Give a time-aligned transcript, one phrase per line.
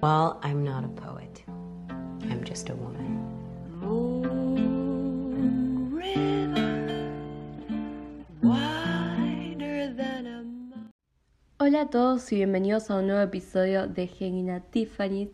[0.00, 1.42] Well, I'm not a poet.
[2.30, 3.18] I'm just a woman.
[11.58, 15.32] Hola a todos y bienvenidos a un nuevo episodio de Genina Tiffany,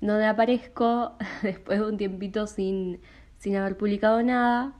[0.00, 1.12] donde aparezco
[1.44, 3.00] después de un tiempito sin,
[3.38, 4.74] sin haber publicado nada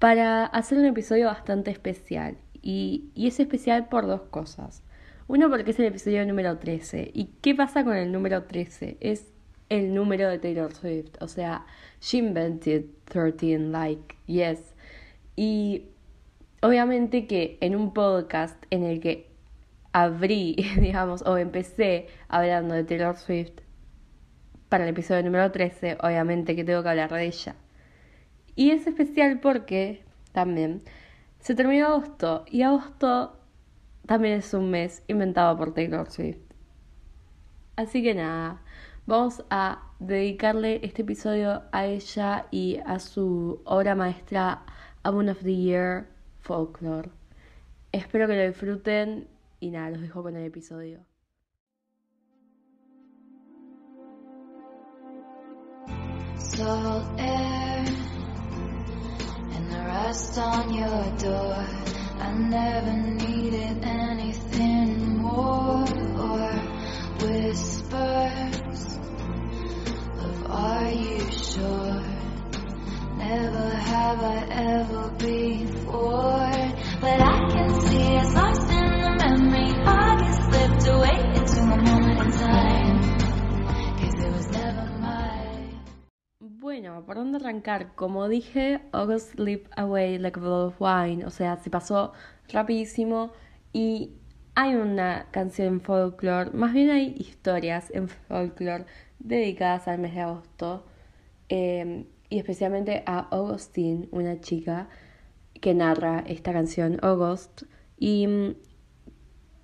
[0.00, 2.38] para hacer un episodio bastante especial.
[2.60, 4.82] Y, y es especial por dos cosas.
[5.28, 7.10] Uno porque es el episodio número 13.
[7.12, 8.96] ¿Y qué pasa con el número 13?
[9.00, 9.26] Es
[9.68, 11.20] el número de Taylor Swift.
[11.20, 11.66] O sea,
[12.00, 14.74] she invented 13, like, yes.
[15.34, 15.86] Y
[16.62, 19.28] obviamente que en un podcast en el que
[19.90, 23.62] abrí, digamos, o empecé hablando de Taylor Swift
[24.68, 27.56] para el episodio número 13, obviamente que tengo que hablar de ella.
[28.54, 30.82] Y es especial porque también
[31.40, 33.40] se terminó agosto y agosto
[34.06, 36.38] también es un mes inventado por Taylor Swift.
[37.76, 38.62] Así que nada,
[39.06, 44.64] vamos a dedicarle este episodio a ella y a su obra maestra
[45.04, 46.08] Moon of the Year
[46.40, 47.10] Folklore.
[47.92, 49.28] Espero que lo disfruten
[49.60, 51.04] y nada, los dejo con el episodio.
[60.16, 61.95] Salt.
[62.18, 65.84] I never needed anything more
[66.26, 66.50] or
[67.20, 68.98] whispers
[70.24, 72.02] of are you sure?
[73.16, 76.50] Never have I ever before,
[77.00, 78.55] but I can see it's lost
[86.78, 87.94] Bueno, ¿por dónde arrancar?
[87.94, 92.12] Como dije, August slipped away like a bottle of wine, o sea, se pasó
[92.50, 93.32] rapidísimo
[93.72, 94.12] y
[94.54, 98.84] hay una canción en folklore, más bien hay historias en folklore
[99.18, 100.84] dedicadas al mes de agosto
[101.48, 104.90] em, y especialmente a Augustine, una chica
[105.62, 107.62] que narra esta canción, August,
[107.96, 108.54] y mm,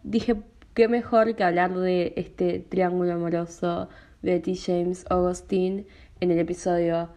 [0.02, 0.36] dije,
[0.72, 3.90] qué mejor que hablar de este triángulo amoroso
[4.22, 5.84] Betty James Augustine
[6.22, 7.08] en el episodio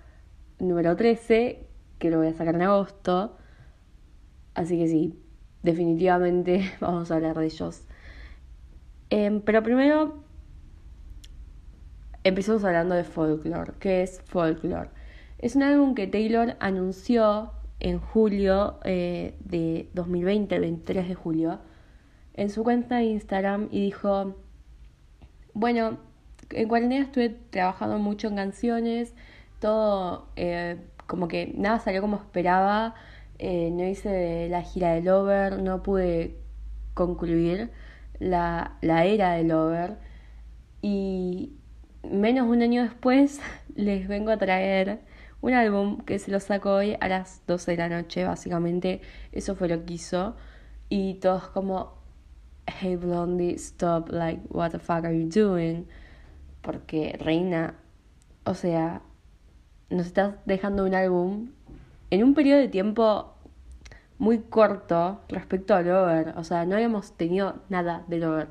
[0.58, 1.64] número 13,
[2.00, 3.38] que lo voy a sacar en agosto.
[4.56, 5.20] Así que sí,
[5.62, 7.84] definitivamente vamos a hablar de ellos.
[9.12, 10.24] Em, pero primero
[12.24, 13.74] empezamos hablando de Folklore.
[13.80, 14.90] ¿Qué es Folklore?
[15.38, 21.60] Es un álbum que Taylor anunció en julio eh, de 2020, el 23 de julio,
[22.34, 24.36] en su cuenta de Instagram y dijo,
[25.54, 26.00] bueno,
[26.52, 29.14] en cuarentena estuve trabajando mucho en canciones,
[29.60, 32.96] todo eh, como que nada salió como esperaba,
[33.40, 36.38] eh, no hice la gira de Lover, no pude
[36.94, 37.72] concluir
[38.20, 39.98] la, la era de Lover
[40.82, 41.54] y
[42.04, 43.42] menos un año después
[43.76, 45.02] les vengo a traer
[45.42, 49.02] un álbum que se lo saco hoy a las 12 de la noche, básicamente.
[49.32, 50.36] Eso fue lo que hizo.
[50.90, 51.94] Y todos como
[52.66, 55.88] hey Blondie, stop, like what the fuck are you doing?
[56.66, 57.76] Porque Reina,
[58.44, 59.02] o sea,
[59.90, 61.52] nos estás dejando un álbum
[62.10, 63.36] en un periodo de tiempo
[64.18, 68.48] muy corto respecto a Lover, o sea, no habíamos tenido nada de Lover.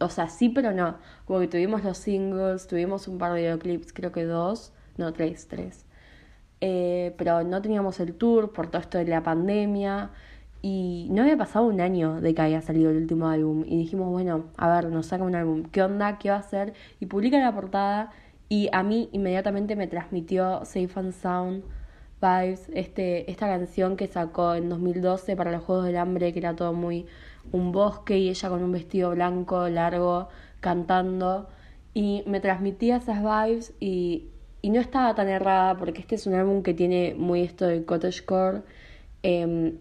[0.00, 0.98] O sea, sí, pero no.
[1.24, 5.48] Como que tuvimos los singles, tuvimos un par de videoclips, creo que dos, no, tres,
[5.48, 5.86] tres.
[6.60, 10.10] Eh, pero no teníamos el tour por todo esto de la pandemia.
[10.64, 13.64] Y no había pasado un año de que había salido el último álbum.
[13.66, 15.64] Y dijimos, bueno, a ver, nos saca un álbum.
[15.64, 16.18] ¿Qué onda?
[16.18, 16.72] ¿Qué va a hacer?
[17.00, 18.12] Y publica la portada.
[18.48, 21.64] Y a mí inmediatamente me transmitió Safe and Sound
[22.20, 26.54] Vibes, este, esta canción que sacó en 2012 para los Juegos del Hambre, que era
[26.54, 27.06] todo muy
[27.50, 30.28] un bosque y ella con un vestido blanco largo
[30.60, 31.48] cantando.
[31.92, 34.28] Y me transmitía esas vibes y,
[34.62, 37.84] y no estaba tan errada porque este es un álbum que tiene muy esto de
[37.84, 38.62] cottagecore.
[39.24, 39.74] Eh,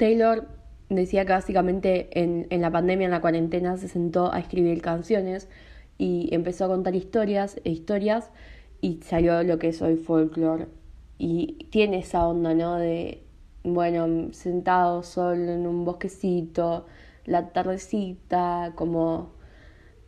[0.00, 0.48] Taylor
[0.88, 5.46] decía que básicamente en, la pandemia, en la cuarentena, se sentó a escribir canciones
[5.98, 8.30] y empezó a contar historias e historias
[8.80, 10.68] y salió lo que es hoy folklore.
[11.18, 12.76] Y tiene esa onda, ¿no?
[12.76, 13.22] De,
[13.62, 16.86] bueno, sentado solo en un bosquecito,
[17.26, 19.32] la tardecita, como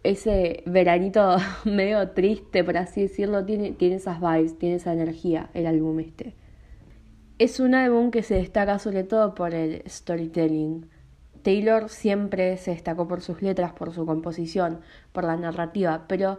[0.04, 1.36] ese veranito
[1.66, 6.34] medio triste, por así decirlo, tiene, tiene esas vibes, tiene esa energía el álbum este.
[7.42, 10.88] Es un álbum que se destaca sobre todo por el storytelling.
[11.42, 14.78] Taylor siempre se destacó por sus letras, por su composición,
[15.10, 16.38] por la narrativa, pero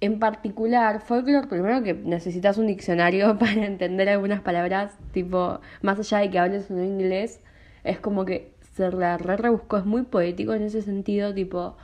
[0.00, 6.18] en particular, folklore, primero que necesitas un diccionario para entender algunas palabras, tipo, más allá
[6.18, 7.40] de que hables en inglés,
[7.84, 11.76] es como que se la re rebuscó, es muy poético en ese sentido, tipo,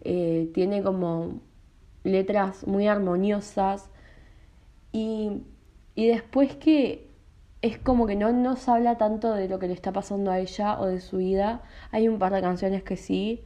[0.00, 1.42] eh, tiene como
[2.04, 3.90] letras muy armoniosas
[4.92, 5.42] y,
[5.94, 7.09] y después que
[7.62, 10.80] es como que no nos habla tanto de lo que le está pasando a ella
[10.80, 11.62] o de su vida.
[11.90, 13.42] Hay un par de canciones que sí,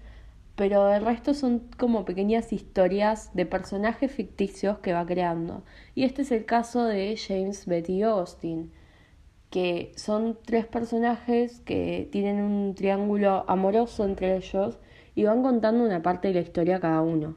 [0.57, 5.65] pero el resto son como pequeñas historias de personajes ficticios que va creando.
[5.95, 8.73] Y este es el caso de James, Betty y Austin,
[9.51, 14.79] que son tres personajes que tienen un triángulo amoroso entre ellos
[15.17, 17.37] y van contando una parte de la historia cada uno.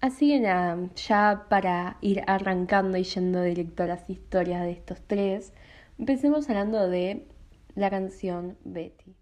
[0.00, 5.00] Así que nada, ya para ir arrancando y yendo directo a las historias de estos
[5.06, 5.52] tres,
[5.98, 7.26] empecemos hablando de
[7.74, 9.14] la canción Betty.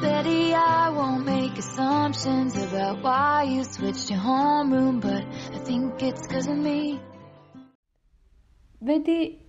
[0.00, 5.24] Betty, I won't make assumptions about why you switched your homeroom, but
[5.54, 7.00] I think it's cause of me.
[8.80, 9.41] Betty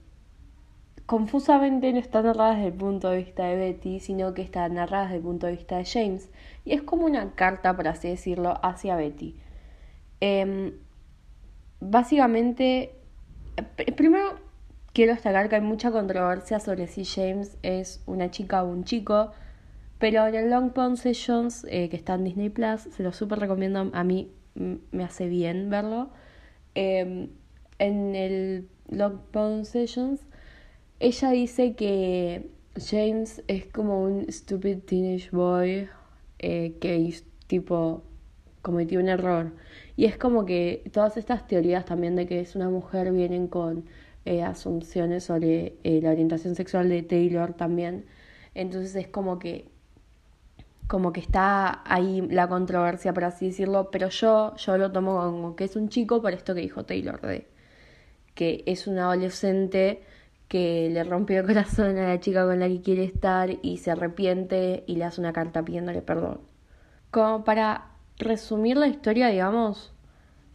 [1.13, 5.03] confusamente no está narrada desde el punto de vista de Betty, sino que está narrada
[5.03, 6.27] desde el punto de vista de James.
[6.65, 9.35] Y es como una carta, por así decirlo, hacia Betty.
[10.21, 10.73] Eh,
[11.79, 12.95] básicamente,
[13.95, 14.39] primero
[14.91, 19.33] quiero destacar que hay mucha controversia sobre si James es una chica o un chico.
[19.99, 23.37] Pero en el Long Pond Sessions, eh, que está en Disney Plus, se lo súper
[23.37, 23.91] recomiendo.
[23.93, 26.09] A mí me hace bien verlo.
[26.73, 27.29] Eh,
[27.77, 30.25] en el Long Pond Sessions,
[31.03, 35.89] ella dice que James es como un stupid teenage boy
[36.39, 37.13] eh, que
[37.47, 38.03] tipo
[38.61, 39.51] cometió un error.
[39.97, 43.83] Y es como que todas estas teorías también de que es una mujer vienen con
[44.23, 48.05] eh, asunciones sobre eh, la orientación sexual de Taylor también.
[48.55, 49.67] Entonces es como que
[50.87, 55.55] como que está ahí la controversia, por así decirlo, pero yo, yo lo tomo como
[55.55, 57.47] que es un chico por esto que dijo Taylor, de
[58.35, 60.03] que es un adolescente
[60.47, 63.91] que le rompió el corazón a la chica con la que quiere estar y se
[63.91, 66.41] arrepiente y le hace una carta pidiéndole perdón.
[67.11, 69.93] Como para resumir la historia, digamos,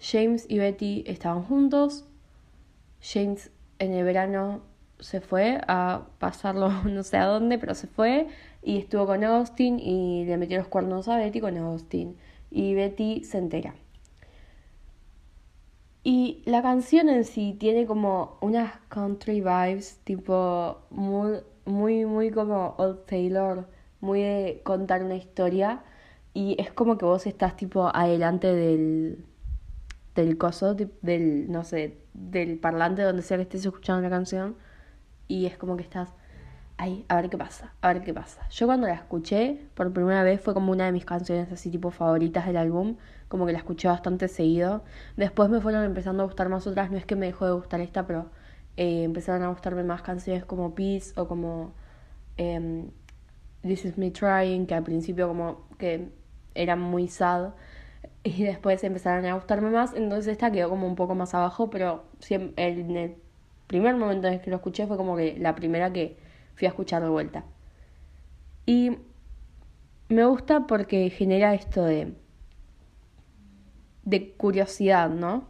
[0.01, 2.05] James y Betty estaban juntos.
[3.01, 4.63] James en el verano
[5.01, 8.29] se fue a pasarlo no sé a dónde, pero se fue
[8.63, 12.17] y estuvo con Austin y le metió los cuernos a Betty con Austin.
[12.51, 13.75] Y Betty se entera.
[16.11, 22.75] Y la canción en sí tiene como unas country vibes, tipo muy, muy, muy como
[22.79, 23.69] Old Taylor,
[24.01, 25.85] muy de contar una historia.
[26.33, 29.23] Y es como que vos estás tipo adelante del,
[30.15, 34.57] del coso, del, no sé, del parlante donde sea que estés escuchando la canción.
[35.27, 36.15] Y es como que estás
[36.79, 38.49] ahí, a ver qué pasa, a ver qué pasa.
[38.51, 41.91] Yo cuando la escuché por primera vez fue como una de mis canciones así tipo
[41.91, 42.97] favoritas del álbum
[43.29, 44.83] como que la escuché bastante seguido.
[45.17, 47.81] Después me fueron empezando a gustar más otras, no es que me dejó de gustar
[47.81, 48.31] esta, pero
[48.77, 51.75] eh, empezaron a gustarme más canciones como Peace o como
[52.37, 52.91] em,
[53.63, 56.11] This Is Me Trying, que al principio como que
[56.55, 57.51] eran muy sad
[58.25, 62.05] y después empezaron a gustarme más, entonces esta quedó como un poco más abajo, pero
[62.31, 63.17] en el
[63.67, 66.19] primer momento en que lo escuché fue como que la primera que
[66.59, 67.45] fui a escuchar de vuelta.
[68.67, 68.99] Y
[70.09, 72.15] me gusta porque genera esto de
[74.09, 75.49] de curiosidad, ¿no?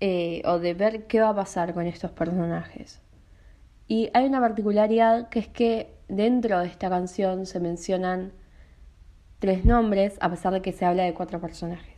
[0.00, 3.00] Eh, o de ver qué va a pasar con estos personajes.
[3.88, 8.32] Y hay una particularidad que es que dentro de esta canción se mencionan
[9.40, 11.94] tres nombres, a pesar de que se habla de cuatro personajes.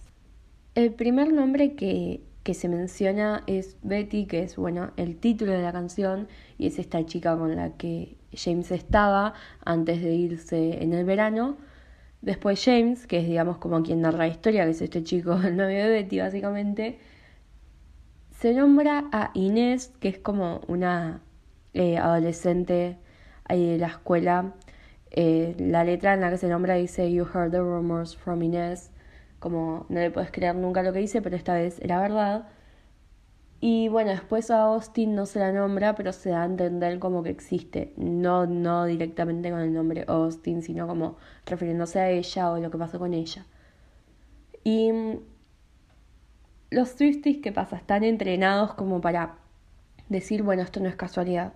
[0.74, 5.62] El primer nombre que, que se menciona es Betty, que es bueno el título de
[5.62, 9.34] la canción, y es esta chica con la que James estaba
[9.64, 11.56] antes de irse en el verano.
[12.22, 15.56] Después James, que es digamos como quien narra la historia, que es este chico, el
[15.56, 17.00] novio de Betty básicamente,
[18.30, 21.22] se nombra a Inés, que es como una
[21.74, 22.96] eh, adolescente
[23.42, 24.54] ahí de la escuela.
[25.10, 28.92] Eh, la letra en la que se nombra dice You heard the rumors from Inés,
[29.38, 32.48] como no le puedes creer nunca lo que dice, pero esta vez era verdad.
[33.60, 37.22] Y bueno, después a Austin no se la nombra, pero se da a entender como
[37.22, 37.92] que existe.
[37.96, 41.16] No, no directamente con el nombre Austin, sino como
[41.46, 43.46] refiriéndose a ella o lo que pasó con ella.
[44.62, 45.20] Y mm,
[46.70, 47.76] los Swifties, ¿qué pasa?
[47.76, 49.36] Están entrenados como para
[50.08, 51.52] decir, bueno, esto no es casualidad.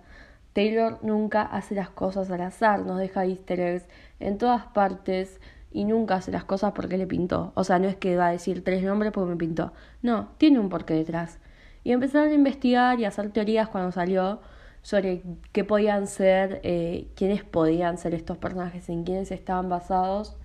[0.53, 3.85] Taylor nunca hace las cosas al azar, nos deja easter eggs
[4.19, 5.39] en todas partes
[5.71, 7.53] y nunca hace las cosas porque le pintó.
[7.55, 9.73] O sea, no es que va a decir tres nombres porque me pintó.
[10.01, 11.39] No, tiene un porqué detrás.
[11.83, 14.41] Y empezaron a investigar y a hacer teorías cuando salió
[14.81, 20.37] sobre qué podían ser, eh, quiénes podían ser estos personajes, en quiénes estaban basados.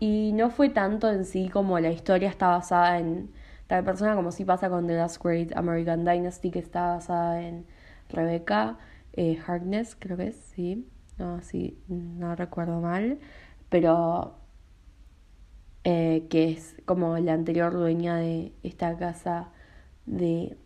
[0.00, 3.30] Y no fue tanto en sí como la historia está basada en
[3.66, 7.66] tal persona, como si pasa con The Last Great American Dynasty, que está basada en
[8.08, 8.78] Rebecca
[9.14, 10.86] eh, Harkness, creo que es, sí,
[11.18, 13.18] no, sí, no recuerdo mal,
[13.68, 14.36] pero
[15.84, 19.48] eh, que es como la anterior dueña de esta casa
[20.06, 20.56] de,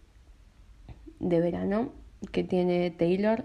[1.21, 1.92] de verano
[2.31, 3.45] que tiene Taylor.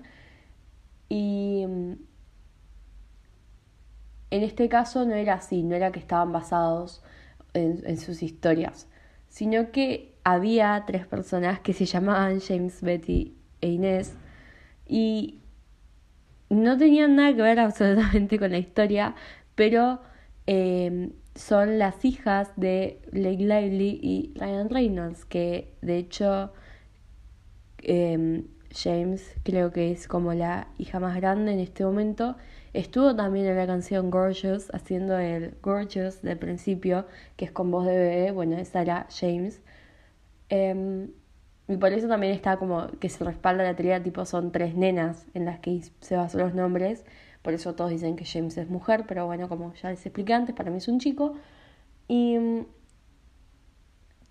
[1.10, 1.94] Y mm,
[4.30, 7.02] en este caso no era así, no era que estaban basados
[7.54, 8.88] en, sus historias,
[9.30, 14.14] sino que había tres personas que se llamaban James, Betty e Inés
[14.86, 15.40] y
[16.50, 19.16] no tenían nada que ver absolutamente con la historia,
[19.56, 20.02] pero
[20.46, 26.52] em, son las hijas de Blake Lively y Ryan Reynolds, que de hecho
[27.84, 32.36] em, James creo que es como la hija más grande en este momento.
[32.74, 37.86] Estuvo también en la canción Gorgeous, haciendo el Gorgeous del principio, que es con voz
[37.86, 39.62] de bebé, bueno, esa era James.
[40.50, 41.12] Em,
[41.68, 45.26] y por eso también está como que se respalda la teoría, tipo son tres nenas
[45.34, 47.06] en las que se basan los nombres,
[47.48, 50.54] por eso todos dicen que James es mujer, pero bueno, como ya les expliqué antes,
[50.54, 51.36] para mí es un chico.
[52.10, 52.66] Y mm,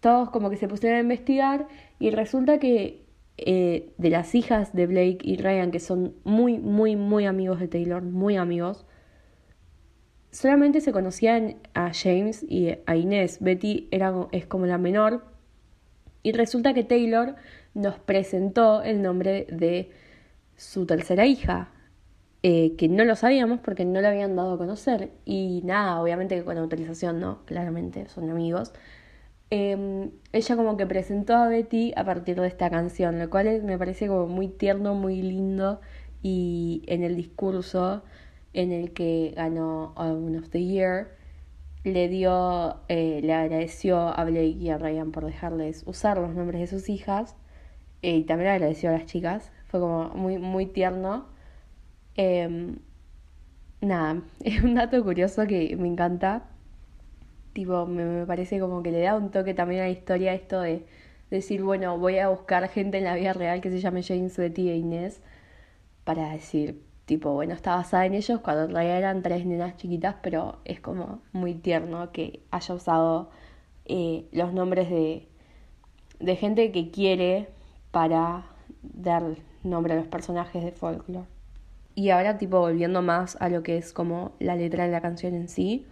[0.01, 1.67] todos como que se pusieron a investigar
[1.99, 3.07] y resulta que
[3.39, 7.69] eh, de las hijas de Blake y Ryan, que son muy, muy, muy amigos de
[7.69, 8.85] Taylor, muy amigos,
[10.31, 13.39] solamente se conocían a James y a Inés.
[13.41, 15.25] Betty era, es como la menor.
[16.23, 17.35] Y resulta que Taylor
[17.73, 19.91] nos presentó el nombre de
[20.55, 21.71] su tercera hija,
[22.49, 25.11] eh, que no lo sabíamos porque no lo habían dado a conocer.
[25.25, 27.45] Y nada, obviamente que con autorización, ¿no?
[27.45, 28.73] Claramente, son amigos.
[29.51, 33.77] Em, ella como que presentó a Betty a partir de esta canción, lo cual me
[33.79, 35.81] parece como muy tierno, muy lindo
[36.23, 38.05] y en el discurso
[38.53, 41.17] en el que ganó Album of the Year
[41.83, 46.61] le dio, eh, le agradeció a Blake y a Ryan por dejarles usar los nombres
[46.61, 47.35] de sus hijas
[48.03, 51.35] eh, y también agradeció a las chicas, fue como muy, muy tierno.
[52.17, 52.79] Em,
[53.81, 56.45] nada, es un dato curioso que me encanta
[57.57, 60.85] Tipo, me, parece como que le da un toque también a la historia esto de
[61.31, 64.69] decir, bueno, voy a buscar gente en la vida real que se llame James, Betty
[64.69, 65.23] e Inés
[66.05, 70.17] para decir, tipo, bueno, está basada en ellos cuando en realidad eran tres nenas chiquitas,
[70.23, 73.31] pero es como muy tierno que haya usado
[73.87, 75.27] eh, los nombres de,
[76.21, 77.49] de gente que quiere
[77.91, 78.45] para
[78.83, 79.23] dar
[79.63, 81.36] nombre a los personajes de folklore.
[81.97, 85.35] Y ahora, tipo, volviendo más a lo que es como la letra de la canción
[85.35, 85.87] en sí,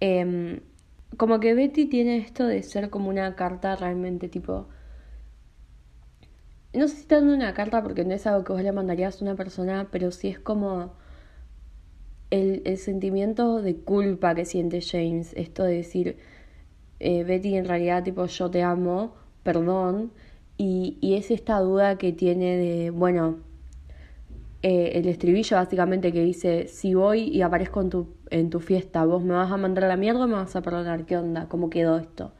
[0.00, 0.62] eh,
[1.16, 4.68] como que Betty tiene esto de ser como una carta realmente tipo...
[6.72, 9.24] No sé si dando una carta porque no es algo que vos le mandarías a
[9.24, 10.94] una persona, pero sí es como
[12.30, 15.32] el, el sentimiento de culpa que siente James.
[15.36, 16.18] Esto de decir,
[17.00, 20.12] eh, Betty en realidad tipo yo te amo, perdón.
[20.58, 23.40] Y, y es esta duda que tiene de, bueno,
[24.62, 27.80] eh, el estribillo básicamente que dice, si voy y aparezco
[28.30, 31.06] en tu, fiesta, vos me vas a mandar la mierda o me vas a perdonar,
[31.06, 31.48] ¿qué onda?
[31.48, 32.32] ¿Cómo quedó esto?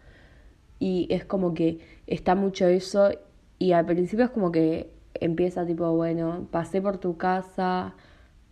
[0.79, 3.11] Y es como que está mucho eso
[3.59, 7.95] y al principio es como que empieza tipo, bueno, pasé por tu casa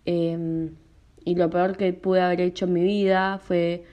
[0.06, 0.74] em,
[1.24, 3.84] y lo peor que pude haber hecho en mi vida fue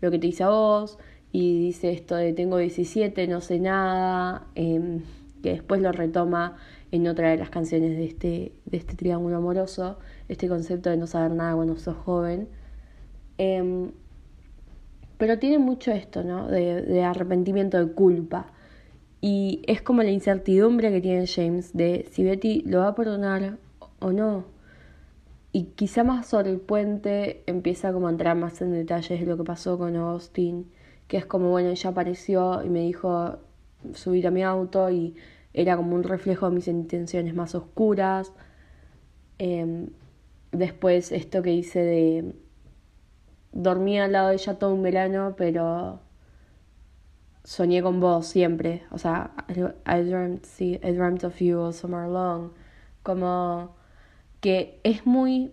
[0.00, 0.98] lo que te hice a vos
[1.32, 5.02] y dice esto de tengo 17, no sé nada, em,
[5.42, 6.56] que después lo retoma
[6.94, 9.98] en otra de las canciones de este, de este triángulo amoroso,
[10.28, 12.46] este concepto de no saber nada cuando sos joven.
[13.36, 13.90] Em,
[15.18, 16.46] pero tiene mucho esto, ¿no?
[16.46, 18.46] De, de, arrepentimiento, de culpa.
[19.20, 23.58] Y es como la incertidumbre que tiene James de si Betty lo va a perdonar
[23.98, 24.44] o no.
[25.50, 29.36] Y quizá más sobre el puente empieza como a entrar más en detalles de lo
[29.36, 30.70] que pasó con Austin,
[31.08, 33.38] que es como, bueno, ella apareció y me dijo
[33.94, 35.16] subir a mi auto y
[35.54, 38.32] era como un reflejo de mis intenciones más oscuras.
[39.38, 39.88] Em,
[40.52, 42.34] después esto que hice de
[43.52, 46.00] dormir al lado de ella todo un verano, pero
[47.44, 48.82] soñé con vos siempre.
[48.90, 52.50] O sea, I dreamt, I dreamt of you all summer long.
[53.02, 53.76] Como
[54.40, 55.52] que es muy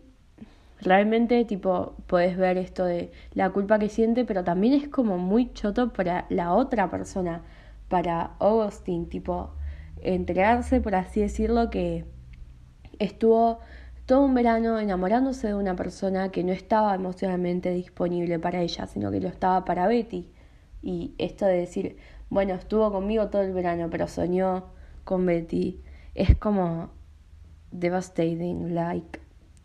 [0.81, 5.53] realmente tipo puedes ver esto de la culpa que siente, pero también es como muy
[5.53, 7.43] choto para la otra persona,
[7.87, 9.51] para Augustine, tipo
[10.01, 12.05] entregarse, por así decirlo, que
[12.99, 13.59] estuvo
[14.05, 19.11] todo un verano enamorándose de una persona que no estaba emocionalmente disponible para ella, sino
[19.11, 20.29] que lo estaba para Betty.
[20.81, 21.97] Y esto de decir,
[22.29, 24.65] bueno, estuvo conmigo todo el verano, pero soñó
[25.03, 25.81] con Betty,
[26.15, 26.89] es como
[27.71, 29.19] devastating, like,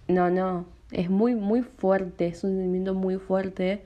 [0.09, 3.85] no, no, es muy, muy fuerte, es un sentimiento muy fuerte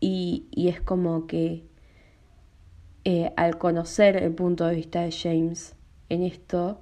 [0.00, 1.69] y, y es como que
[3.04, 5.74] eh, al conocer el punto de vista de James
[6.08, 6.80] en esto,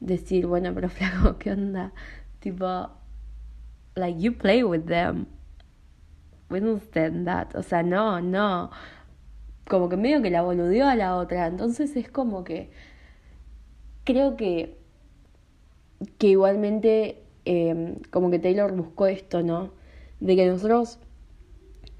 [0.00, 1.92] decir, bueno, pero flaco, ¿qué onda?
[2.40, 2.90] Tipo,
[3.94, 5.26] like, you play with them.
[6.50, 7.54] We don't stand that.
[7.54, 8.70] O sea, no, no.
[9.68, 11.46] Como que medio que la boludeó a la otra.
[11.46, 12.70] Entonces es como que.
[14.04, 14.76] Creo que.
[16.18, 17.22] Que igualmente.
[17.44, 19.72] Eh, como que Taylor buscó esto, ¿no?
[20.18, 20.98] De que nosotros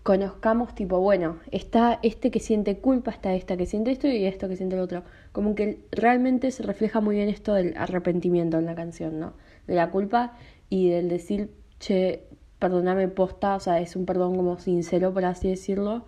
[0.02, 4.48] conozcamos tipo, bueno, está este que siente culpa, está esta que siente esto y esto
[4.48, 5.02] que siente el otro.
[5.32, 9.34] Como que realmente se refleja muy bien esto del arrepentimiento en la canción, ¿no?
[9.66, 10.36] De la culpa
[10.68, 12.24] y del decir, che,
[12.58, 16.04] perdóname posta, o sea, es un perdón como sincero, por así decirlo,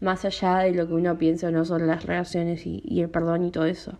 [0.00, 3.44] más allá de lo que uno piensa no sobre las relaciones y, y el perdón
[3.44, 3.98] y todo eso.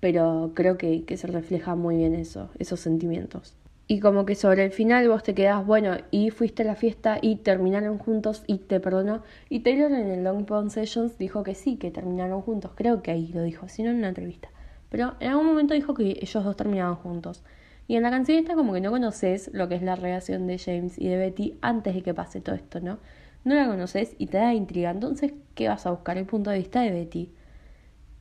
[0.00, 3.54] Pero creo que, que se refleja muy bien eso, esos sentimientos.
[3.90, 7.18] Y como que sobre el final vos te quedás, bueno, y fuiste a la fiesta
[7.22, 9.22] y terminaron juntos y te perdonó.
[9.48, 12.72] Y Taylor en el Long Pond Sessions dijo que sí, que terminaron juntos.
[12.74, 14.50] Creo que ahí lo dijo, si no en una entrevista.
[14.90, 17.42] Pero en algún momento dijo que ellos dos terminaban juntos.
[17.86, 20.58] Y en la canción está como que no conoces lo que es la relación de
[20.58, 22.98] James y de Betty antes de que pase todo esto, ¿no?
[23.44, 24.90] No la conoces y te da intriga.
[24.90, 26.18] Entonces, ¿qué vas a buscar?
[26.18, 27.32] El punto de vista de Betty.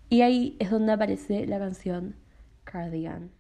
[0.10, 2.16] Y ahí es donde aparece la canción
[2.64, 3.37] Cardigan.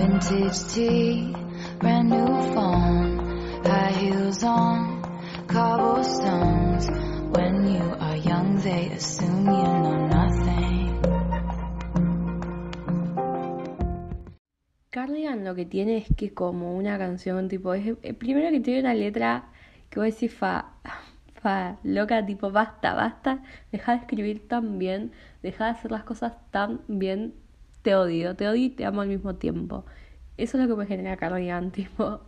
[0.00, 1.36] Vintage tea,
[1.78, 3.20] brand new phone,
[3.66, 5.02] high heels on,
[5.46, 6.88] cobblestones.
[7.36, 11.02] When you are young, they assume you know nothing.
[14.88, 18.94] Cardigan lo que tiene es que como una canción tipo, es, primero que tiene una
[18.94, 19.50] letra
[19.90, 20.76] que voy a decir fa,
[21.42, 26.38] fa, loca, tipo, basta, basta, deja de escribir tan bien, deja de hacer las cosas
[26.50, 27.34] tan bien,
[27.82, 29.84] te odio, te odio y te amo al mismo tiempo.
[30.36, 32.20] Eso es lo que me genera Cardigan, tipo,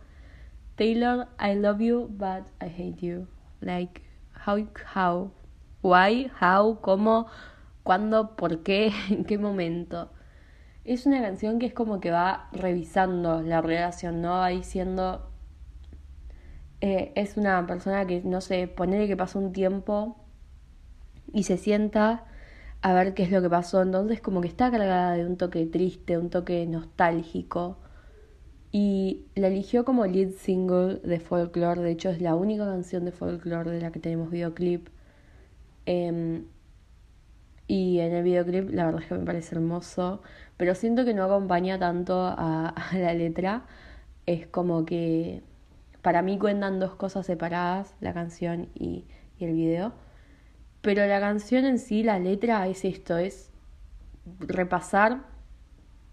[0.75, 3.27] Taylor, I love you, but I hate you.
[3.61, 4.01] Like,
[4.45, 5.31] how, how,
[5.81, 7.27] why, how, cómo,
[7.83, 10.11] cuándo, por qué, en qué momento.
[10.85, 14.31] Es una canción que es como que va revisando la relación, ¿no?
[14.31, 15.29] Va diciendo,
[16.81, 20.17] eh, es una persona que, no sé, ponele que pasó un tiempo
[21.31, 22.25] y se sienta
[22.83, 23.81] a ver qué es lo que pasó.
[23.81, 27.77] Entonces como que está cargada de un toque triste, un toque nostálgico.
[28.71, 31.81] Y la eligió como lead single de Folklore.
[31.81, 34.89] De hecho es la única canción de Folklore de la que tenemos videoclip.
[35.85, 36.45] Em,
[37.67, 40.21] y en el videoclip la verdad es que me parece hermoso.
[40.57, 43.65] Pero siento que no acompaña tanto a, la letra.
[44.25, 45.43] Es como que
[46.01, 49.05] para mí cuentan dos cosas separadas, la canción y
[49.39, 49.93] el video.
[50.83, 53.49] Pero la canción en sí, la letra es esto, es
[54.39, 55.21] repasar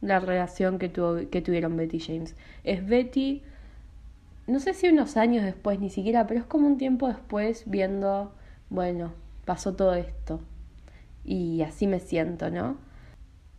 [0.01, 2.37] la relación que, que tuvieron Betty James.
[2.63, 3.43] Es Betty,
[4.47, 8.33] no sé si unos años después ni siquiera, pero es como un tiempo después viendo,
[8.69, 9.13] bueno,
[9.45, 10.39] pasó todo esto.
[11.25, 12.77] Y así me siento, ¿no?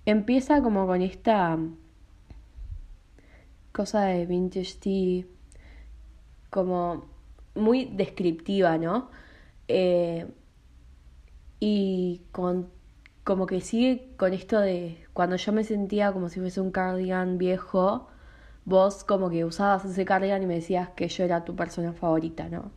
[0.05, 1.59] Empieza como con esta
[3.73, 5.25] cosa de vintage tea,
[6.49, 7.03] como
[7.53, 9.11] muy descriptiva, ¿no?
[9.67, 10.25] Eh,
[11.61, 16.71] y como que sigue con esto de cuando yo me sentía como si fuese un
[16.71, 18.09] cardigan viejo,
[18.65, 22.49] vos como que usabas ese cardigan y me decías que yo era tu persona favorita,
[22.49, 22.71] ¿no?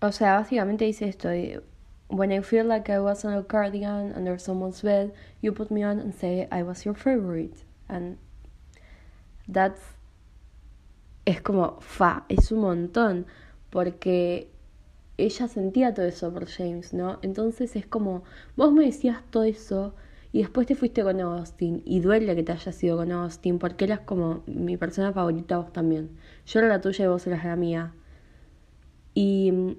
[0.00, 1.64] O sea, básicamente dice esto de
[2.08, 5.82] When I feel like I was on a cardigan under someone's bed, you put me
[5.82, 7.64] on and say I was your favorite.
[7.88, 8.18] And
[9.50, 9.80] that's
[11.24, 13.26] es como fa, es un montón,
[13.70, 14.51] porque
[15.24, 17.18] ella sentía todo eso por James, ¿no?
[17.22, 18.24] Entonces es como,
[18.56, 19.94] vos me decías todo eso
[20.32, 23.84] y después te fuiste con Austin y duele que te hayas ido con Austin porque
[23.84, 26.10] eras como mi persona favorita vos también.
[26.46, 27.94] Yo era la tuya y vos eras la mía.
[29.14, 29.76] Y,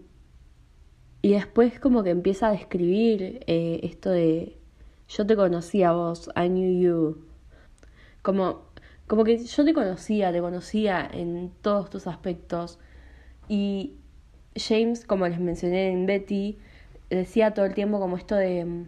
[1.21, 4.59] y después como que empieza a describir eh, esto de,
[5.07, 7.25] yo te conocía a vos, I knew you.
[8.21, 8.65] Como,
[9.07, 12.79] como que yo te conocía, te conocía en todos tus aspectos.
[13.49, 13.97] Y
[14.55, 16.59] James, como les mencioné en Betty,
[17.09, 18.85] decía todo el tiempo como esto de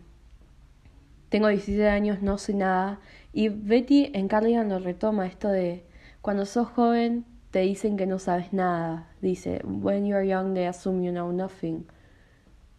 [1.29, 2.99] tengo 17 años, no sé nada.
[3.33, 5.83] Y Betty en Cardigan lo retoma esto de
[6.21, 9.09] cuando sos joven te dicen que no sabes nada.
[9.21, 11.85] Dice, when you are young they assume you know nothing.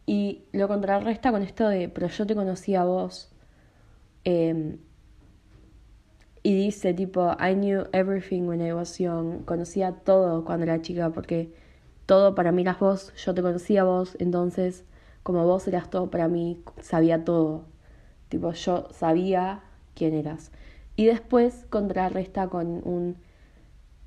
[0.06, 3.32] Y lo contrarresta con esto de, pero yo te conocí a vos.
[4.24, 4.78] Eh,
[6.42, 9.44] y dice tipo, I knew everything when I was young.
[9.44, 11.52] Conocía todo cuando era chica porque
[12.06, 14.84] todo para mí eras vos, yo te conocía a vos, entonces
[15.22, 17.64] como vos eras todo para mí, sabía todo.
[18.28, 19.64] Tipo, yo sabía
[19.94, 20.52] quién eras.
[20.94, 23.16] Y después contrarresta con un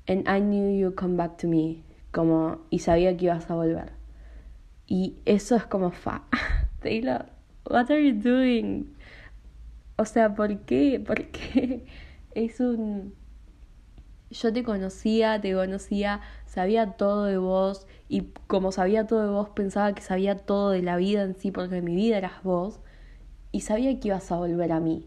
[0.08, 1.84] And I knew you come back to me.
[2.10, 3.92] como, y sabía que ibas a volver.
[4.86, 6.24] Y eso es como, fa,
[6.80, 7.26] Taylor,
[7.68, 8.96] what are you doing?
[9.96, 11.00] O sea, ¿por qué?
[11.06, 11.84] ¿Por qué?
[12.34, 13.14] Es un...
[14.30, 19.48] Yo te conocía, te conocía, sabía todo de vos y como sabía todo de vos
[19.50, 22.80] pensaba que sabía todo de la vida en sí porque mi vida eras vos
[23.52, 25.06] y sabía que ibas a volver a mí.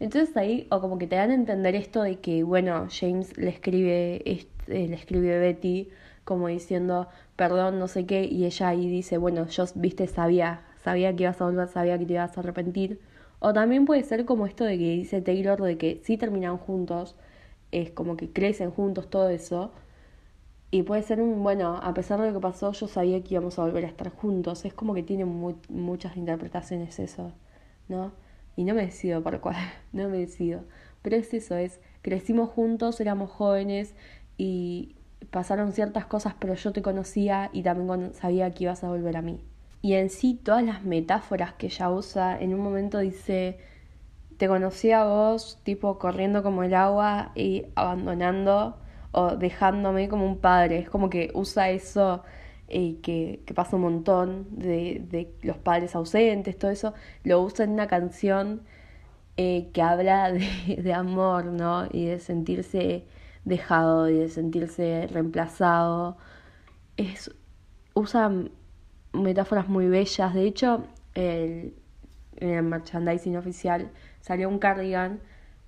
[0.00, 3.50] Entonces ahí, o como que te dan a entender esto de que, bueno, James le
[3.50, 5.90] escribe, este, le escribe Betty
[6.24, 11.14] como diciendo, perdón, no sé qué, y ella ahí dice, bueno, yo, viste, sabía, sabía
[11.14, 13.00] que ibas a volver, sabía que te ibas a arrepentir.
[13.40, 17.16] O también puede ser como esto de que dice Taylor de que sí terminan juntos,
[17.72, 19.72] es como que crecen juntos, todo eso.
[20.70, 23.58] Y puede ser un, bueno, a pesar de lo que pasó, yo sabía que íbamos
[23.58, 24.64] a volver a estar juntos.
[24.64, 27.32] Es como que tiene muchas interpretaciones eso,
[27.88, 28.12] ¿no?
[28.60, 29.56] y no me decido por cuál,
[29.92, 30.64] no me decido.
[31.02, 33.94] Pero es eso, es, crecimos juntos, éramos jóvenes
[34.36, 34.96] y
[35.30, 39.22] pasaron ciertas cosas, pero yo te conocía y también sabía que ibas a volver a
[39.22, 39.40] mí.
[39.80, 43.58] Y en sí, todas las metáforas que ella usa, en un momento dice,
[44.40, 48.78] te conocí a vos, tipo corriendo como el agua y abandonando
[49.12, 50.78] o dejándome como un padre.
[50.78, 52.22] Es como que usa eso
[52.68, 57.66] eh, que, que, pasa un montón de, de, los padres ausentes, todo eso, lo usa
[57.66, 58.62] en una canción
[59.36, 60.40] eh, que habla de,
[60.82, 61.86] de, amor, ¿no?
[61.92, 63.04] Y de sentirse
[63.44, 66.16] dejado y de sentirse reemplazado.
[66.96, 67.30] Es,
[67.92, 68.32] usa
[69.12, 70.32] metáforas muy bellas.
[70.32, 71.74] De hecho, el
[72.40, 75.20] merchandising oficial salió un cardigan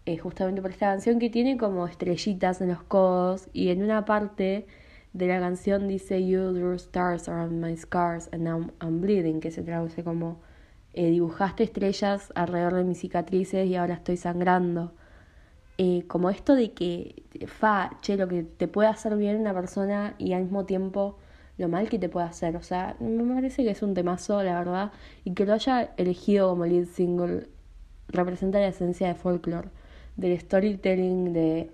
[0.04, 4.04] eh, justamente por esta canción que tiene como estrellitas en los codos y en una
[4.04, 4.66] parte
[5.12, 9.50] de la canción dice You drew stars around my scars and now I'm bleeding, que
[9.50, 10.40] se traduce como
[10.94, 14.92] eh, dibujaste estrellas alrededor de mis cicatrices y ahora estoy sangrando.
[15.78, 20.14] Eh, como esto de que, fa, che, lo que te puede hacer bien una persona
[20.18, 21.18] y al mismo tiempo
[21.58, 22.56] lo mal que te puede hacer.
[22.56, 24.92] O sea, me parece que es un temazo, la verdad,
[25.24, 27.48] y que lo haya elegido como lead single
[28.12, 29.68] representa la esencia de folklore,
[30.16, 31.70] del storytelling, de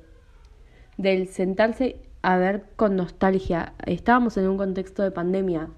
[0.96, 3.72] del sentarse a ver con nostalgia.
[3.86, 5.70] Estábamos en un contexto de pandemia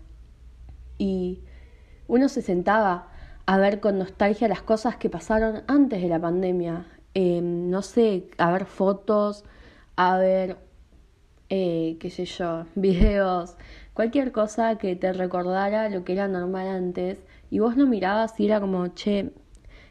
[0.98, 1.40] y
[2.08, 3.08] uno se sentaba
[3.46, 6.86] a ver con nostalgia las cosas que pasaron antes de la pandemia.
[7.14, 9.44] Em, no sé, a ver fotos,
[9.96, 10.56] a ver,
[11.48, 13.56] eh, qué sé yo, videos,
[13.94, 17.18] cualquier cosa que te recordara lo que era normal antes.
[17.50, 19.32] Y vos no mirabas y era como, che,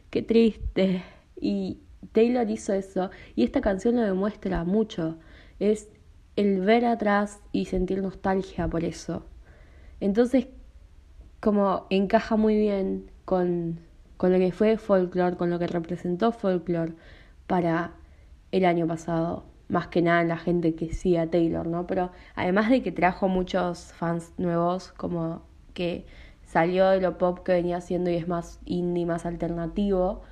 [0.09, 1.03] qué triste.
[1.39, 1.79] Y
[2.11, 3.09] Taylor hizo eso.
[3.35, 5.17] Y esta canción lo demuestra mucho.
[5.59, 5.89] Es
[6.35, 9.25] el ver atrás y sentir nostalgia por eso.
[9.99, 10.47] Entonces,
[11.39, 13.79] como encaja muy bien con,
[14.17, 16.93] con lo que fue folklore, con lo que representó folklore
[17.47, 17.93] para
[18.51, 19.45] el año pasado.
[19.67, 21.85] Más que nada la gente que sí a Taylor, ¿no?
[21.85, 25.43] Pero además de que trajo muchos fans nuevos, como
[25.73, 26.05] que
[26.49, 30.23] salió de lo pop que venía haciendo y es más indie, más alternativo,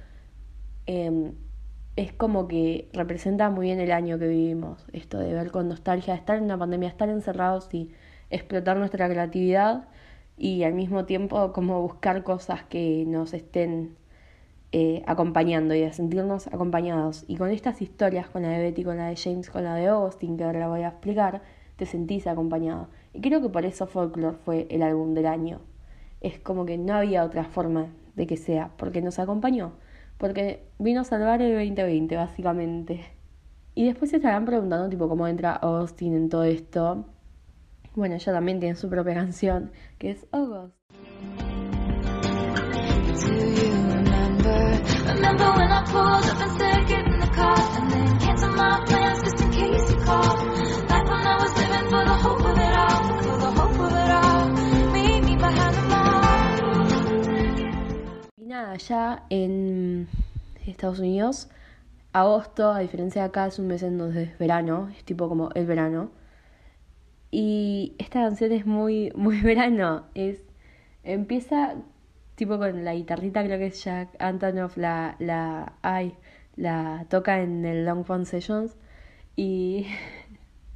[0.87, 1.31] eh,
[1.95, 6.15] es como que representa muy bien el año que vivimos, esto de ver con nostalgia,
[6.15, 7.91] estar en una pandemia, estar encerrados y
[8.31, 9.89] explotar nuestra creatividad
[10.37, 13.95] y al mismo tiempo como buscar cosas que nos estén
[14.71, 17.25] eh, acompañando y de sentirnos acompañados.
[17.27, 19.85] Y con estas historias, con la de Betty, con la de James, con la de
[19.87, 21.43] Austin, que ahora la voy a explicar,
[21.75, 22.87] te sentís acompañado.
[23.13, 25.61] Y creo que por eso Folklore fue el álbum del año.
[26.21, 29.73] Es como que no había otra forma de que sea, porque nos acompañó
[30.17, 33.05] porque vino a salvar el 2020, básicamente.
[33.75, 37.05] Y después se estarán preguntando, tipo, cómo entra Austin en todo esto.
[37.95, 40.73] Bueno, ella también tiene su propia canción, que es August.
[58.47, 60.07] Nada, ya en
[60.65, 61.49] Estados Unidos,
[62.13, 65.49] agosto, a diferencia de acá, es un mes en donde es verano, es tipo como
[65.53, 66.11] el verano.
[67.31, 70.05] Y esta canción es muy, muy verano.
[70.15, 70.43] Es,
[71.03, 71.75] empieza
[72.35, 76.15] tipo con la guitarrita, creo que es Jack Antonoff, la, la, ay,
[76.55, 78.77] la toca en el Long Phone Sessions.
[79.35, 79.87] Y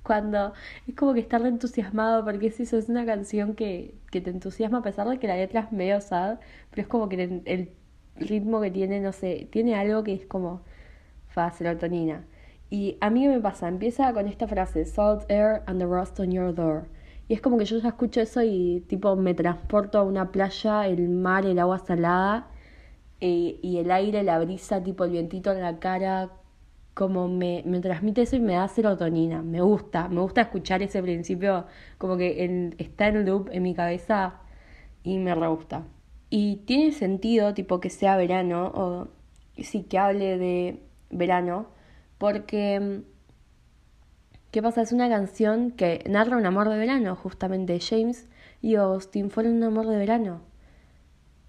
[0.03, 0.53] cuando
[0.87, 4.79] es como que estar entusiasmado porque es eso, es una canción que, que te entusiasma
[4.79, 7.71] a pesar de que la letra es medio sad, pero es como que el,
[8.17, 10.61] ritmo que tiene, no sé, tiene algo que es como
[11.29, 12.25] fa, serotonina.
[12.69, 16.31] Y a mí me pasa, empieza con esta frase, salt air and the rust on
[16.31, 16.87] your door.
[17.27, 20.87] Y es como que yo ya escucho eso y tipo me transporto a una playa,
[20.87, 22.47] el mar, el agua salada
[23.21, 26.31] eh, y el aire, la brisa, tipo el vientito en la cara,
[26.93, 29.41] como me, me transmite eso y me da serotonina.
[29.41, 31.65] Me gusta, me gusta escuchar ese principio,
[31.97, 34.41] como que está en loop en mi cabeza
[35.03, 35.85] y me re gusta.
[36.29, 39.07] Y tiene sentido, tipo, que sea verano, o
[39.57, 41.67] sí, que hable de verano,
[42.17, 43.03] porque,
[44.51, 44.81] ¿qué pasa?
[44.81, 47.79] Es una canción que narra un amor de verano, justamente.
[47.79, 48.29] James
[48.61, 50.41] y Austin fueron un amor de verano.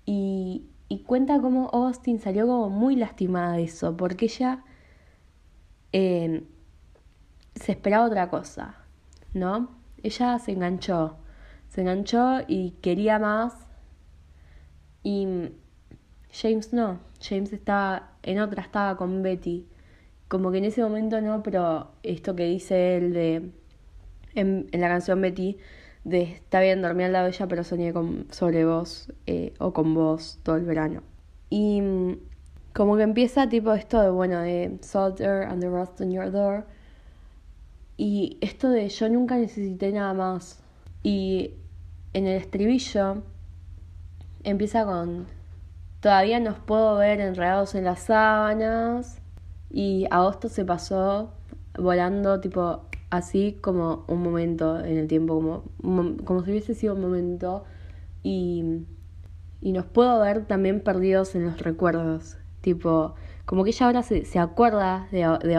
[0.04, 4.64] Y, y cuenta cómo Austin salió como muy lastimada de eso, porque ella
[5.92, 8.76] se esperaba otra cosa,
[9.34, 9.70] ¿no?
[10.02, 11.16] Ella se enganchó,
[11.68, 13.54] se enganchó y quería más.
[15.02, 15.50] Y
[16.32, 19.66] James no, James estaba en otra, estaba con Betty.
[20.28, 23.52] Como que en ese momento no, pero esto que dice él de
[24.34, 25.58] en, la canción Betty
[26.04, 29.94] de está bien dormí al lado ella pero soñé con, sobre vos eh, o con
[29.94, 31.02] vos todo el verano
[31.50, 31.82] y
[32.72, 36.64] como que empieza tipo esto de bueno de soldier and the rust on your door.
[37.96, 40.62] Y esto de yo nunca necesité nada más.
[41.02, 41.54] Y
[42.14, 43.22] en el estribillo
[44.44, 45.26] empieza con
[46.00, 49.20] todavía nos puedo ver enredados en las sábanas
[49.70, 51.32] y agosto se pasó
[51.78, 55.34] volando tipo así como un momento en el tiempo,
[55.80, 57.64] como, como si hubiese sido un momento.
[58.22, 58.84] Y,
[59.60, 64.24] y nos puedo ver también perdidos en los recuerdos, tipo, como que ella ahora se,
[64.26, 65.58] se acuerda de, de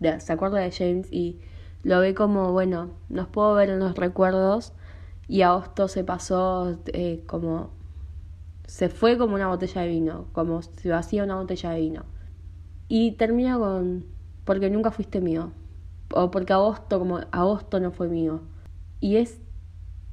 [0.00, 1.40] de- se acuerda de James y
[1.82, 4.72] lo ve como, bueno, nos puedo ver en los recuerdos
[5.28, 7.70] y agosto se pasó eh, como,
[8.66, 12.04] se fue como una botella de vino, como si vacía una botella de vino.
[12.88, 14.06] Y termina con
[14.44, 15.52] porque nunca fuiste mío.
[16.14, 18.42] O porque agosto, como agosto no fue mío.
[19.00, 19.40] Y es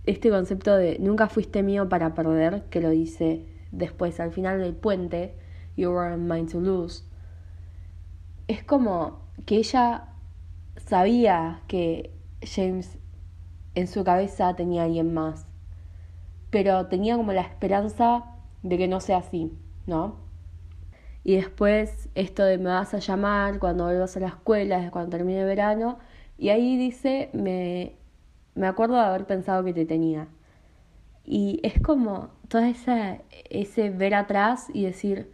[0.05, 4.75] este concepto de nunca fuiste mío para perder, que lo dice después al final del
[4.75, 5.35] puente,
[5.75, 7.03] You were mine to lose.
[8.47, 10.09] Es como que ella
[10.77, 12.11] sabía que
[12.43, 12.97] James
[13.75, 15.45] en su cabeza tenía a alguien más.
[16.49, 18.25] Pero tenía como la esperanza
[18.61, 19.51] de que no sea así,
[19.87, 20.17] ¿no?
[21.23, 25.41] Y después esto de me vas a llamar cuando vuelvas a la escuela, cuando termine
[25.41, 25.97] el verano.
[26.37, 27.95] Y ahí dice, me,
[28.55, 30.27] me acuerdo de haber pensado que te tenía.
[31.23, 35.31] Y es como todo esa, ese ver atrás y decir,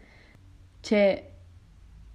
[0.82, 1.30] che,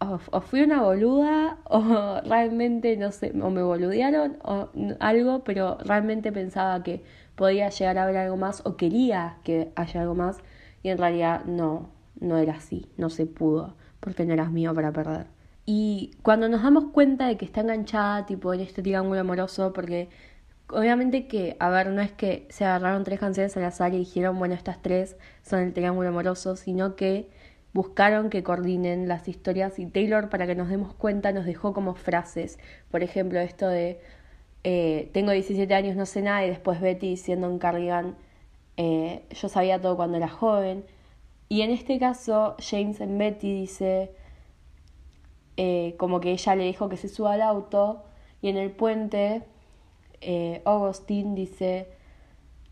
[0.01, 4.69] o, fui una boluda o realmente, no sé, o me boludearon o
[5.01, 7.03] algo, pero realmente pensaba que
[7.35, 10.39] podía llegar a haber algo más o quería que haya algo más
[10.83, 14.93] y en realidad no, no era así, no se pudo, porque no eras mío para
[14.93, 15.27] perder.
[15.67, 20.11] Y cuando nos damos cuenta de que está enganchada, tipo, en este triángulo amoroso, porque
[20.69, 24.39] obviamente que, a ver, no es que se agarraron tres canciones al azar y dijeron,
[24.39, 27.31] bueno, estas tres son el triángulo amoroso, sino que
[27.75, 31.95] buscaron que coordinen las historias y Taylor, para que nos demos cuenta, nos dejó como
[31.97, 32.59] frases.
[32.91, 34.01] Por ejemplo, esto de,
[34.63, 38.17] eh, tengo 17 años, no sé nada, y después Betty diciendo en Cardigan,
[38.77, 40.85] eh, yo sabía todo cuando era joven.
[41.49, 44.13] Y en este caso, James en Betty dice
[45.57, 48.05] eh, como que ella le dijo que se suba al auto
[48.41, 49.43] y en el puente
[50.65, 51.89] Augustine dice,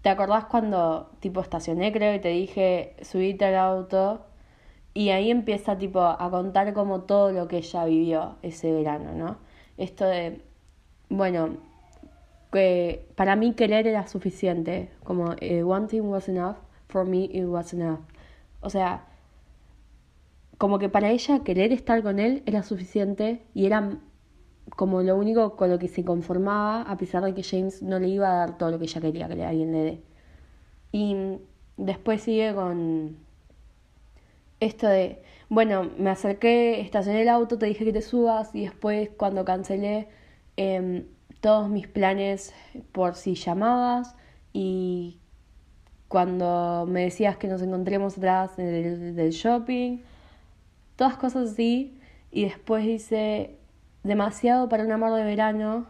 [0.00, 4.26] ¿te acordás cuando tipo estacioné creo y te dije subite al auto?
[4.94, 9.38] Y ahí empieza tipo a contar como todo lo que ella vivió ese verano, ¿no?
[9.78, 10.42] Esto de,
[11.08, 11.56] bueno,
[12.52, 16.56] que para mí querer era suficiente, como eh, one thing was enough,
[16.88, 18.00] for me it was enough.
[18.60, 19.06] O sea,
[20.58, 23.98] como que para ella querer estar con él era suficiente y era
[24.76, 28.08] como lo único con lo que se conformaba, a pesar de que James no le
[28.08, 30.02] iba a dar todo lo que ella quería que alguien le dé.
[30.92, 31.16] Y
[31.76, 33.16] después sigue con
[34.64, 39.10] esto de, bueno, me acerqué, estacioné el auto, te dije que te subas y después
[39.16, 40.08] cuando cancelé
[40.56, 41.04] em,
[41.40, 42.54] todos mis planes
[42.92, 44.14] por si llamabas
[44.52, 45.18] y
[46.08, 49.98] cuando me decías que nos encontremos atrás del, del shopping,
[50.96, 51.98] todas cosas así.
[52.30, 53.56] Y después dice,
[54.04, 55.86] demasiado para un amor de verano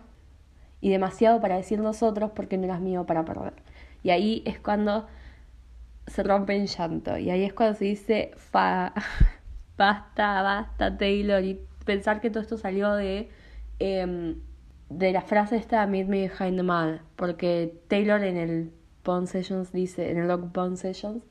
[0.81, 3.55] y demasiado para decir nosotros porque no eras mío para perder.
[4.03, 5.07] Y ahí es cuando
[6.13, 7.17] se rompe en llanto.
[7.17, 8.93] Y ahí es cuando se dice, fa,
[9.77, 11.43] basta, basta, Taylor.
[11.43, 13.31] Y pensar que todo esto salió de,
[13.79, 14.37] eh,
[14.89, 17.01] de la frase esta, Meet Me Behind the Man.
[17.17, 18.73] Porque Taylor en el
[19.05, 21.25] Bond Sessions dice, en el Rock Bond Sessions,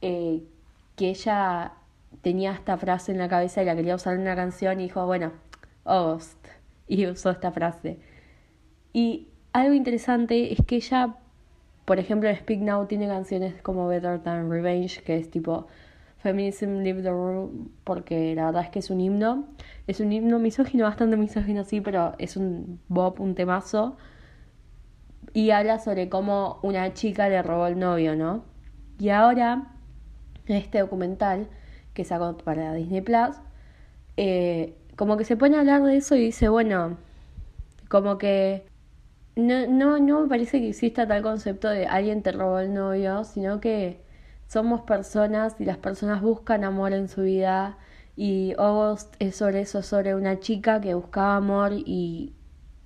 [0.00, 0.42] eh,
[0.96, 1.72] que ella
[2.22, 5.04] tenía esta frase en la cabeza y la quería usar en una canción y dijo,
[5.06, 5.32] bueno,
[5.84, 6.46] August.
[6.86, 7.98] Y usó esta frase.
[8.92, 11.16] Y algo interesante es que ella,
[11.90, 15.66] por ejemplo, Speak Now tiene canciones como Better Than Revenge, que es tipo
[16.18, 19.48] Feminism Leave the Room porque la verdad es que es un himno.
[19.88, 23.96] Es un himno misógino, bastante misógino, sí, pero es un bop, un temazo.
[25.32, 28.44] Y habla sobre cómo una chica le robó el novio, ¿no?
[29.00, 29.72] Y ahora,
[30.46, 31.48] este documental
[31.92, 33.34] que sacó para Disney Plus,
[34.16, 36.98] eh, como que se pone a hablar de eso y dice, bueno,
[37.88, 38.69] como que
[39.40, 43.24] no, no, no me parece que exista tal concepto de alguien te robó el novio,
[43.24, 44.02] sino que
[44.46, 47.78] somos personas y las personas buscan amor en su vida
[48.16, 52.34] y August es sobre eso, sobre una chica que buscaba amor y,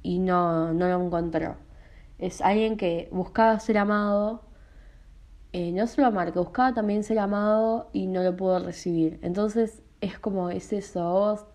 [0.02, 1.56] y no, no lo encontró.
[2.18, 4.44] Es alguien que buscaba ser amado,
[5.52, 9.18] eh, no solo amar, que buscaba también ser amado y no lo pudo recibir.
[9.22, 11.48] Entonces es como, es eso,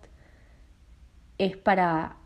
[1.38, 2.19] es para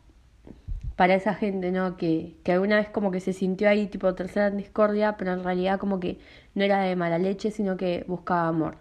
[0.96, 1.96] para esa gente, ¿no?
[1.96, 5.78] Que, que alguna vez como que se sintió ahí tipo tercera discordia, pero en realidad
[5.78, 6.18] como que
[6.54, 8.76] no era de mala leche, sino que buscaba amor.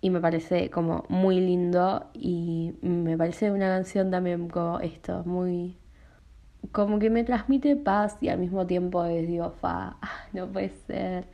[0.00, 5.76] Y me parece como muy lindo y me parece una canción también como esto, muy...
[6.72, 9.96] Como que me transmite paz y al mismo tiempo es, digo, fa,
[10.32, 11.26] no puede ser.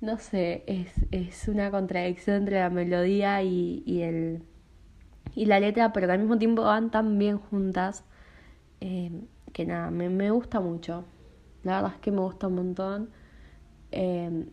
[0.00, 4.42] No sé, es, es una contradicción entre la melodía y, y, el,
[5.34, 8.04] y la letra, pero que al mismo tiempo van tan bien juntas.
[8.80, 9.10] Eh,
[9.52, 11.04] que nada, me, me, gusta mucho.
[11.62, 13.10] La verdad es que me gusta un montón.
[13.92, 14.46] Eh,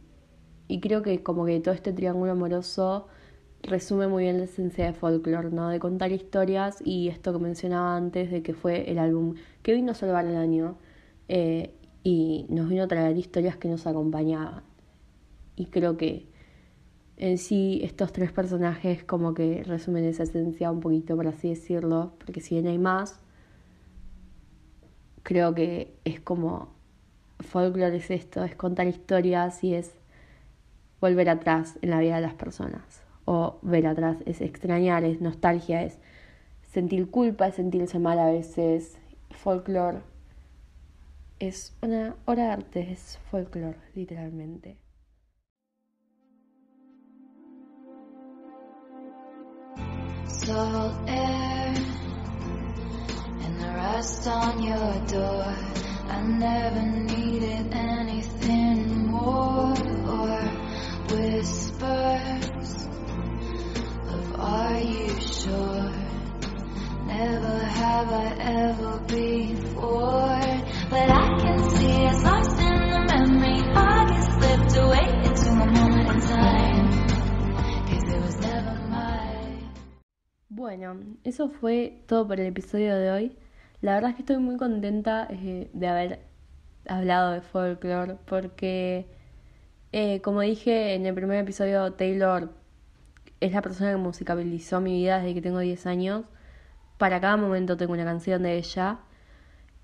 [0.67, 3.07] y creo que como que todo este triángulo amoroso
[3.61, 5.69] resume muy bien la esencia de folklore, ¿no?
[5.69, 9.91] De contar historias y esto que mencionaba antes de que fue el álbum que vino
[9.91, 10.77] a salvar el año
[11.27, 14.63] eh, y nos vino a traer historias que nos acompañaban.
[15.55, 16.27] Y creo que
[17.17, 22.13] en sí estos tres personajes como que resumen esa esencia un poquito, por así decirlo,
[22.19, 23.19] porque si bien hay más,
[25.25, 26.69] creo que es como
[27.39, 29.91] folklore es esto, es contar historias y es
[31.01, 33.01] volver atrás en la vida de las personas.
[33.25, 35.97] O ver atrás es extrañar, es nostalgia, es
[36.61, 38.97] sentir culpa, es sentirse mal a veces.
[39.31, 40.01] Folklore
[41.39, 44.77] es una hora de arte, es folklore, literalmente.
[53.95, 55.45] Rust on your door.
[56.15, 59.73] I never needed anything more
[60.15, 60.39] or
[61.11, 62.71] whispers
[64.13, 65.91] of are you sure?
[67.05, 68.27] Never have I
[68.63, 70.43] ever before,
[70.93, 73.59] but I can see lost in the memory.
[73.73, 76.85] I get slipped away into a moment in time.
[80.49, 83.37] Bueno, eso fue todo el episodio de hoy.
[83.85, 86.19] La verdad es que estoy muy contenta eh, de haber
[86.87, 89.05] hablado de folklore porque,
[89.91, 92.51] eh, como dije en el primer episodio, Taylor
[93.41, 96.23] es la persona que musicalizó mi vida desde que tengo 10 años.
[96.97, 98.97] Para cada momento tengo una canción de ella.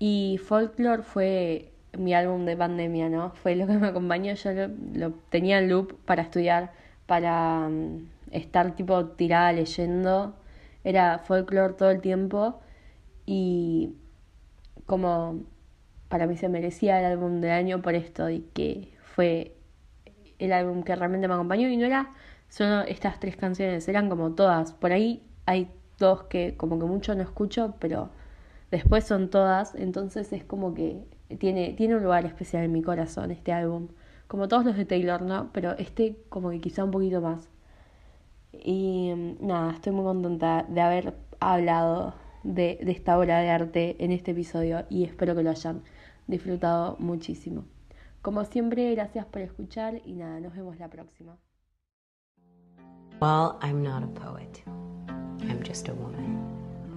[0.00, 3.30] Y Folklore fue mi álbum de pandemia, ¿no?
[3.30, 4.34] Fue lo que me acompañó.
[4.34, 4.50] Yo
[4.94, 6.72] lo, tenía en loop para estudiar,
[7.06, 10.34] para um, estar tipo tirada leyendo.
[10.82, 12.58] Era Folklore todo el tiempo.
[13.26, 13.94] Y
[14.86, 15.42] como
[16.08, 19.56] para mí se merecía el álbum del año por esto y que fue
[20.38, 22.12] el álbum que realmente me acompañó y no era
[22.48, 24.72] solo estas tres canciones, eran como todas.
[24.72, 28.10] Por ahí hay dos que como que mucho no escucho, pero
[28.70, 31.02] después son todas, entonces es como que
[31.38, 33.88] tiene, tiene un lugar especial en mi corazón este álbum.
[34.28, 35.50] Como todos los de Taylor, ¿no?
[35.52, 37.48] Pero este como que quizá un poquito más.
[38.52, 44.12] Y nada, estoy muy contenta de haber hablado de, de esta obra de arte en
[44.12, 45.82] este episodio y espero que lo hayan
[46.26, 47.64] disfrutado muchísimo.
[48.22, 51.36] Como siempre, gracias por escuchar y nada, nos vemos la próxima.
[53.20, 54.62] Well, I'm not a poet.
[55.48, 56.38] I'm just a woman.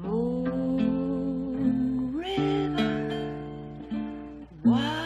[0.03, 3.31] Moon River,
[4.63, 5.04] why